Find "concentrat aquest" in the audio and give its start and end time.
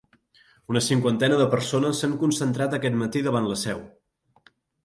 2.25-2.99